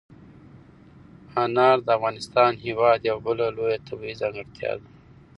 [1.43, 4.87] انار د افغانستان هېواد یوه بله لویه طبیعي ځانګړتیا ده.